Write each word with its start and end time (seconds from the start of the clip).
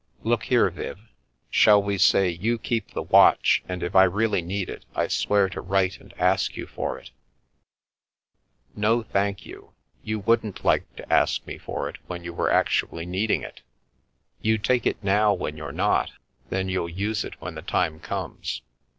Look 0.23 0.45
here, 0.45 0.67
Viv, 0.71 0.97
shall 1.51 1.83
we 1.83 1.99
say 1.99 2.27
you 2.29 2.57
keep 2.57 2.89
the 2.89 3.03
watch, 3.03 3.61
and 3.69 3.83
if 3.83 3.95
I 3.95 4.05
really 4.05 4.41
need 4.41 4.67
it, 4.67 4.83
I 4.95 5.07
swear 5.07 5.47
to 5.49 5.61
write 5.61 5.99
and 5.99 6.11
ask 6.19 6.57
you 6.57 6.65
for 6.65 6.97
it" 6.97 7.11
"No, 8.75 9.03
thank 9.03 9.45
you. 9.45 9.73
You 10.01 10.17
wouldn't 10.17 10.65
like 10.65 10.95
to 10.95 11.13
ask 11.13 11.45
me 11.45 11.59
for 11.59 11.87
it 11.87 11.97
when 12.07 12.23
you 12.23 12.33
were 12.33 12.51
actually 12.51 13.05
needing 13.05 13.43
it 13.43 13.61
You 14.41 14.57
take 14.57 14.87
it 14.87 15.03
now 15.03 15.35
when 15.35 15.55
you're 15.55 15.71
not, 15.71 16.09
then 16.49 16.67
you'll 16.67 16.89
use 16.89 17.23
it 17.23 17.39
when 17.39 17.53
the 17.53 17.61
time 17.61 17.99
comes. 17.99 18.63